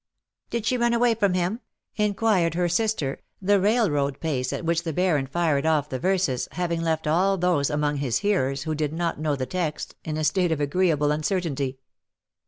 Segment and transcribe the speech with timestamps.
[0.47, 1.59] '^ Did she run away from him?"
[1.95, 6.81] inquired her sister, the railroad pace at which the Baron fired off the verses having
[6.81, 10.51] left all those among his hearers who did not know the text in a state
[10.51, 11.77] of agreeable uncertainty.